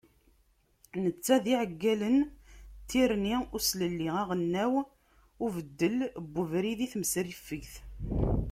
[1.03, 2.29] Netta d iɛeggalen n
[2.89, 4.79] ti rni n uselelli aɣelnaws
[5.43, 7.73] ubeddel n ubrid i temsrifegt.